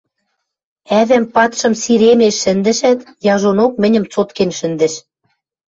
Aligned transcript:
Ӓвӓм 0.99 1.25
падшым 1.33 1.73
сиремеш 1.81 2.35
шӹндӹшӓт, 2.43 2.99
яжонок 3.33 3.73
мӹньӹм 3.81 4.05
цоткен 4.13 4.49
шӹндӹш. 4.57 4.93